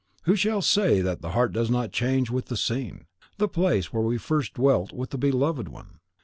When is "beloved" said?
5.19-5.67